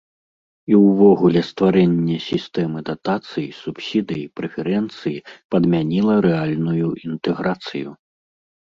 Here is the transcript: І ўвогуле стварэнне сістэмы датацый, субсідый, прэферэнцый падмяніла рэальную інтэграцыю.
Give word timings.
І 0.71 0.77
ўвогуле 0.85 1.41
стварэнне 1.49 2.17
сістэмы 2.29 2.79
датацый, 2.89 3.45
субсідый, 3.61 4.23
прэферэнцый 4.41 5.17
падмяніла 5.55 6.15
рэальную 6.29 6.89
інтэграцыю. 7.11 7.89